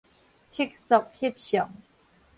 [0.49, 1.69] 測速翕相